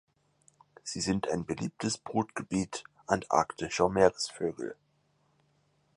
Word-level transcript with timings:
Sie 0.81 0.99
sind 0.99 1.27
ein 1.29 1.45
beliebtes 1.45 1.99
Brutgebiet 1.99 2.83
antarktischer 3.05 3.87
Meeresvögel. 3.87 4.75